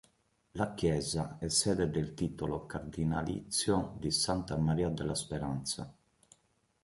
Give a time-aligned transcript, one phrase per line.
[0.53, 5.93] La chiesa è sede del titolo cardinalizio di Santa Maria della Speranza.